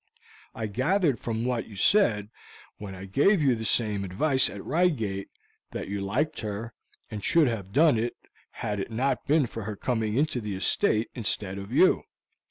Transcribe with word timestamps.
I 0.55 0.65
gathered 0.65 1.19
from 1.19 1.45
what 1.45 1.67
you 1.67 1.75
said 1.75 2.31
when 2.79 2.95
I 2.95 3.05
gave 3.05 3.39
you 3.39 3.53
the 3.53 3.63
same 3.63 4.03
advice 4.03 4.49
at 4.49 4.65
Reigate 4.65 5.29
that 5.73 5.89
you 5.89 6.01
liked 6.01 6.39
her 6.41 6.73
and 7.11 7.23
should 7.23 7.47
have 7.47 7.71
done 7.71 7.99
it 7.99 8.15
had 8.49 8.79
it 8.79 8.89
not 8.89 9.27
been 9.27 9.45
for 9.45 9.61
her 9.65 9.75
coming 9.75 10.17
into 10.17 10.41
the 10.41 10.55
estate 10.55 11.09
instead 11.13 11.59
of 11.59 11.71
you. 11.71 12.01